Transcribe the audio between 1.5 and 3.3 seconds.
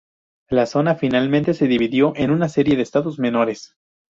se dividió en una serie de Estados